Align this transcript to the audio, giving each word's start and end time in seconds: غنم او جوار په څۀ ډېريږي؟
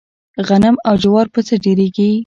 غنم 0.47 0.75
او 0.87 0.93
جوار 1.03 1.27
په 1.33 1.39
څۀ 1.47 1.55
ډېريږي؟ 1.63 2.11